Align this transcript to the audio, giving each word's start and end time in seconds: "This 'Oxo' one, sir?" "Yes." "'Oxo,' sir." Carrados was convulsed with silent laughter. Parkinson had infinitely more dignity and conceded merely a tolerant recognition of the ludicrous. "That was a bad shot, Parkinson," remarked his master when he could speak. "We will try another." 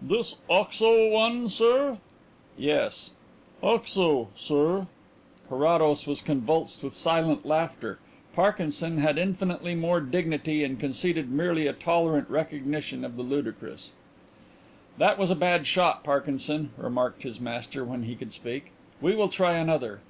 "This 0.00 0.36
'Oxo' 0.48 1.10
one, 1.10 1.50
sir?" 1.50 1.98
"Yes." 2.56 3.10
"'Oxo,' 3.62 4.28
sir." 4.34 4.86
Carrados 5.50 6.06
was 6.06 6.22
convulsed 6.22 6.82
with 6.82 6.94
silent 6.94 7.44
laughter. 7.44 7.98
Parkinson 8.34 8.96
had 8.96 9.18
infinitely 9.18 9.74
more 9.74 10.00
dignity 10.00 10.64
and 10.64 10.80
conceded 10.80 11.30
merely 11.30 11.66
a 11.66 11.74
tolerant 11.74 12.30
recognition 12.30 13.04
of 13.04 13.16
the 13.16 13.22
ludicrous. 13.22 13.90
"That 14.96 15.18
was 15.18 15.30
a 15.30 15.36
bad 15.36 15.66
shot, 15.66 16.02
Parkinson," 16.02 16.70
remarked 16.78 17.22
his 17.22 17.38
master 17.38 17.84
when 17.84 18.04
he 18.04 18.16
could 18.16 18.32
speak. 18.32 18.72
"We 19.02 19.14
will 19.14 19.28
try 19.28 19.58
another." 19.58 20.00